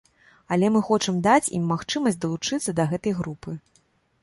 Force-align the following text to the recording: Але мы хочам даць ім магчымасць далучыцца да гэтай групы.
Але 0.53 0.69
мы 0.77 0.79
хочам 0.87 1.19
даць 1.27 1.51
ім 1.59 1.69
магчымасць 1.73 2.19
далучыцца 2.25 2.77
да 2.83 2.89
гэтай 2.95 3.17
групы. 3.21 3.57